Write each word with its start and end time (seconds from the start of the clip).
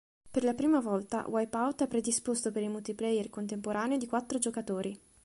Per 0.31 0.43
la 0.43 0.55
prima 0.55 0.79
volta 0.79 1.27
"Wipeout" 1.29 1.83
è 1.83 1.87
predisposto 1.87 2.49
per 2.51 2.63
il 2.63 2.71
multiplayer 2.71 3.29
contemporaneo 3.29 3.99
di 3.99 4.07
quattro 4.07 4.39
giocatori. 4.39 4.99